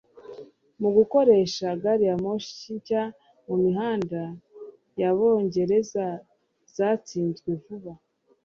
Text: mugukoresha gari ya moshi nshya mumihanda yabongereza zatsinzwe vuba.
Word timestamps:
mugukoresha 0.81 1.67
gari 1.81 2.03
ya 2.09 2.15
moshi 2.23 2.67
nshya 2.77 3.03
mumihanda 3.45 4.21
yabongereza 5.01 6.05
zatsinzwe 6.75 7.49
vuba. 7.63 7.93